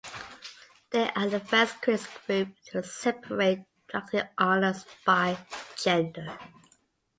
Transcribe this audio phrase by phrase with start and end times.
[0.89, 5.37] They are the first critics group to separate directing honors by
[5.77, 6.39] gender.